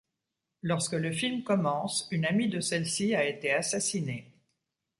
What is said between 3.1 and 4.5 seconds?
a été assassinée.